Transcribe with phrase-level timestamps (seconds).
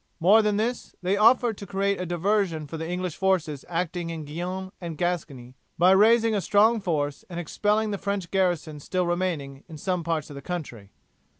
[0.19, 4.25] More than this, they offered to create a diversion for the English forces acting in
[4.25, 9.63] Guienne and Gascony by raising a strong force and expelling the French garrisons still remaining
[9.69, 10.89] in some parts of the country.